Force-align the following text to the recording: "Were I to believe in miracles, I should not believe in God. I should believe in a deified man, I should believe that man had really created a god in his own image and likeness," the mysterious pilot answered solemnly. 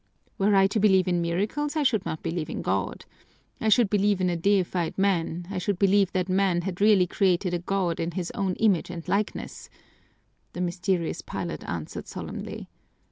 "Were 0.39 0.55
I 0.55 0.65
to 0.65 0.79
believe 0.79 1.07
in 1.07 1.21
miracles, 1.21 1.75
I 1.75 1.83
should 1.83 2.07
not 2.07 2.23
believe 2.23 2.49
in 2.49 2.63
God. 2.63 3.05
I 3.59 3.69
should 3.69 3.87
believe 3.87 4.19
in 4.19 4.31
a 4.31 4.35
deified 4.35 4.97
man, 4.97 5.47
I 5.51 5.59
should 5.59 5.77
believe 5.77 6.11
that 6.13 6.27
man 6.27 6.61
had 6.61 6.81
really 6.81 7.05
created 7.05 7.53
a 7.53 7.59
god 7.59 7.99
in 7.99 8.09
his 8.13 8.31
own 8.31 8.55
image 8.55 8.89
and 8.89 9.07
likeness," 9.07 9.69
the 10.53 10.59
mysterious 10.61 11.21
pilot 11.21 11.63
answered 11.67 12.07
solemnly. 12.07 12.67